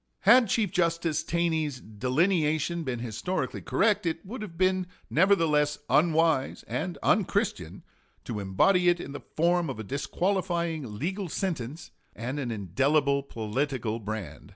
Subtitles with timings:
[0.21, 6.97] Had Chief Justice Taney's delineation been historically correct, it would have been nevertheless unwise and
[7.03, 7.83] unchristian
[8.25, 13.99] to embody it in the form of a disqualifying legal sentence and an indelible political
[13.99, 14.49] brand.